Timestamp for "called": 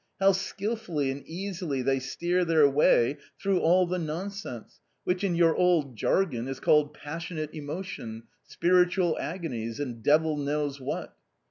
6.59-6.91